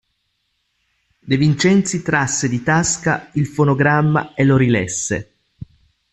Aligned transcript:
De 1.19 1.37
Vincenzi 1.37 2.01
trasse 2.01 2.49
di 2.49 2.63
tasca 2.63 3.29
il 3.33 3.45
fonogramma 3.45 4.33
e 4.33 4.43
lo 4.45 4.57
rilesse. 4.57 5.35